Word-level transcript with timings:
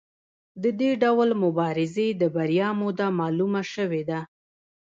د 0.63 0.65
دې 0.79 0.91
ډول 1.03 1.29
مبارزې 1.43 2.07
د 2.21 2.23
بریا 2.35 2.69
موده 2.81 3.07
معلومه 3.19 3.61
شوې 3.73 4.03
ده. 4.09 4.19